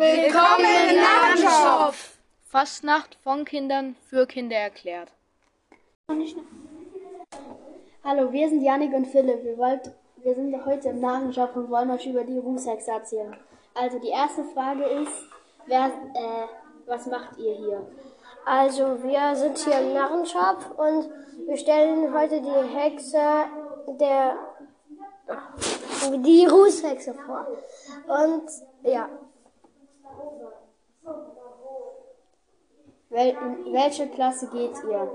[0.00, 2.16] Willkommen im Narrenschopf!
[2.48, 5.12] Fastnacht von Kindern für Kinder erklärt.
[8.02, 9.44] Hallo, wir sind Janik und Philipp.
[9.44, 9.92] Wir, wollt,
[10.22, 13.36] wir sind heute im Narrenschopf und wollen euch über die Rußhexe erzählen.
[13.74, 15.12] Also die erste Frage ist,
[15.66, 16.46] wer, äh,
[16.86, 17.86] was macht ihr hier?
[18.46, 21.10] Also, wir sind hier im Narrenshop und
[21.46, 23.20] wir stellen heute die Hexe
[24.00, 24.38] der
[26.24, 27.46] die Rußhexe vor.
[28.08, 28.50] Und
[28.82, 29.10] ja.
[33.10, 35.10] Wel in welche Klasse geht ihr?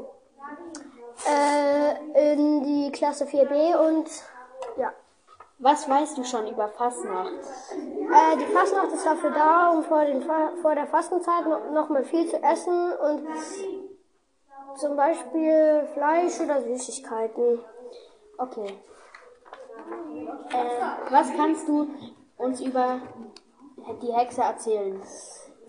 [1.25, 4.09] Äh, in die Klasse 4b und
[4.77, 4.91] ja.
[5.59, 7.31] Was weißt du schon über Fastnacht?
[7.71, 10.21] Äh, die Fastnacht ist dafür da, um vor, den,
[10.61, 13.25] vor der Fastenzeit noch, noch mal viel zu essen und
[14.77, 17.59] zum Beispiel Fleisch oder Süßigkeiten.
[18.37, 18.77] Okay.
[20.49, 21.87] Äh, was kannst du
[22.37, 22.99] uns über
[24.01, 25.01] die Hexe erzählen?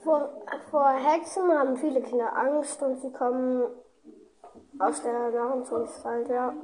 [0.02, 0.30] Vor,
[0.70, 3.64] vor Hexen haben viele Kinder Angst und sie kommen
[4.78, 6.54] aus der Narrenszeit, ja.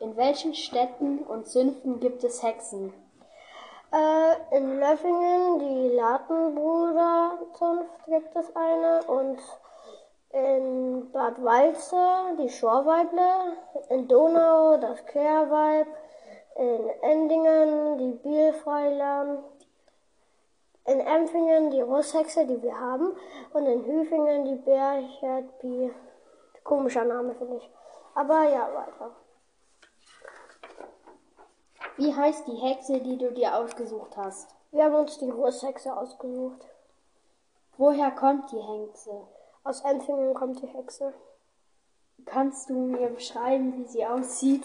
[0.00, 2.92] In welchen Städten und Zünften gibt es Hexen?
[3.92, 9.38] Äh, in Löffingen, die Latenbruderzunft gibt es eine und
[10.32, 13.56] in Bad Walze die Schorweible,
[13.90, 15.86] in Donau das Kehrweib,
[16.56, 19.44] in Endingen die Bielfreiler,
[20.86, 23.16] in Empfingen die Russhexe, die wir haben,
[23.52, 25.92] und in Hüfingen die Bercherdbi.
[26.62, 27.70] Komischer Name, finde ich.
[28.14, 29.10] Aber ja, weiter.
[31.96, 34.54] Wie heißt die Hexe, die du dir ausgesucht hast?
[34.72, 36.66] Wir haben uns die Russhexe ausgesucht.
[37.76, 39.26] Woher kommt die Hexe?
[39.62, 41.14] Aus Empfingen kommt die Hexe.
[42.26, 44.64] Kannst du mir beschreiben, wie sie aussieht?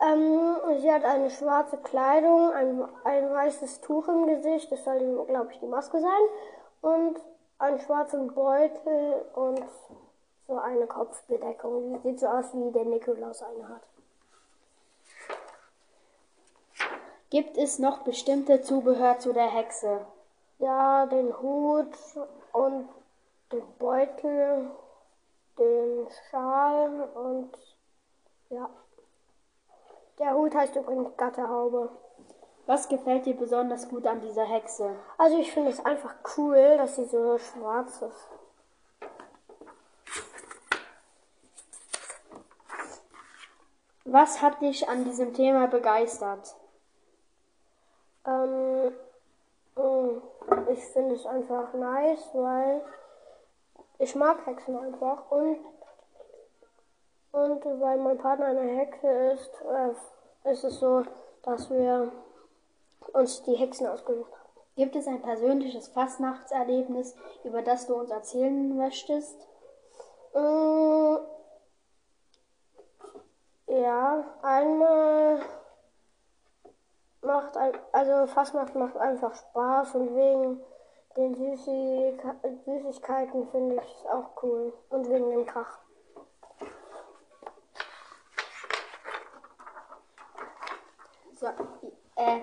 [0.00, 5.52] Ähm, sie hat eine schwarze Kleidung, ein, ein weißes Tuch im Gesicht, das soll, glaube
[5.52, 6.10] ich, die Maske sein,
[6.82, 7.20] und
[7.58, 9.64] einen schwarzen Beutel und
[10.46, 11.94] so eine Kopfbedeckung.
[11.94, 13.82] Die sieht so aus, wie der Nikolaus eine hat.
[17.30, 20.06] Gibt es noch bestimmte Zubehör zu der Hexe?
[20.58, 21.92] Ja, den Hut
[22.52, 22.88] und
[23.52, 24.70] den Beutel,
[25.58, 27.35] den Schal und.
[30.18, 31.90] Der Hut heißt übrigens Gatterhaube.
[32.66, 34.96] Was gefällt dir besonders gut an dieser Hexe?
[35.18, 38.30] Also ich finde es einfach cool, dass sie so schwarz ist.
[44.04, 46.56] Was hat dich an diesem Thema begeistert?
[48.26, 48.92] Ähm,
[49.76, 50.22] mm,
[50.70, 52.82] ich finde es einfach nice, weil
[53.98, 55.58] ich mag Hexen einfach und,
[57.36, 61.02] und weil mein Partner eine Hexe ist, äh, ist es so,
[61.42, 62.10] dass wir
[63.12, 64.40] uns die Hexen ausgesucht haben.
[64.74, 67.14] Gibt es ein persönliches Fastnachtserlebnis,
[67.44, 69.38] über das du uns erzählen möchtest?
[70.32, 71.16] Mm,
[73.66, 75.40] ja, einmal
[77.20, 80.62] macht ein, also Fastnacht macht einfach Spaß und wegen
[81.18, 81.34] den
[82.64, 84.72] Süßigkeiten finde ich es auch cool.
[84.88, 85.85] Und wegen dem Krach.
[91.38, 91.46] So,
[92.16, 92.40] äh,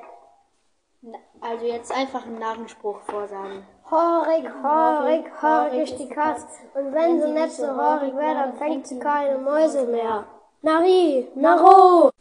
[1.41, 3.65] also jetzt einfach einen Narrenspruch vorsagen.
[3.89, 6.45] Horig, horig, horig ist die Katz.
[6.75, 10.25] Und wenn sie nicht so horig wäre, dann fängt sie keine Mäuse mehr.
[10.61, 12.11] Nari, Naro!